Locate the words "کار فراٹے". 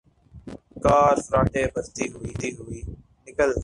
0.83-1.63